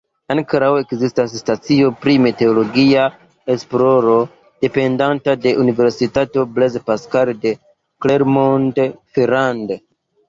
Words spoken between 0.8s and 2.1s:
ekzistas stacio